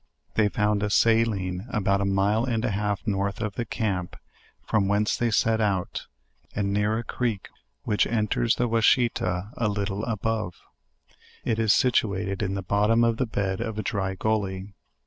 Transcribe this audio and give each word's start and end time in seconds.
They 0.33 0.49
found 0.49 0.81
a 0.81 0.89
saline, 0.89 1.67
about 1.71 2.01
a 2.01 2.05
mile 2.05 2.43
and 2.43 2.65
a 2.65 2.71
.half 2.71 3.05
190 3.05 3.11
JOURNAL 3.11 3.19
OF 3.19 3.19
north 3.19 3.41
of 3.41 3.55
the 3.55 3.65
camp 3.65 4.15
from 4.65 4.87
whence 4.87 5.15
they 5.15 5.29
set 5.29 5.61
out, 5.61 6.07
and 6.55 6.73
near 6.73 6.97
a 6.97 7.03
creek 7.03 7.49
which 7.83 8.07
enters 8.07 8.55
the 8.55 8.67
Washita 8.67 9.51
a 9.57 9.67
little 9.69 10.03
above. 10.05 10.55
It 11.45 11.59
is 11.59 11.71
situated 11.71 12.41
in 12.41 12.55
the 12.55 12.63
bottom 12.63 13.03
of 13.03 13.17
the 13.17 13.27
bed 13.27 13.61
of 13.61 13.77
a 13.77 13.83
dry 13.83 14.15
gully. 14.15 14.73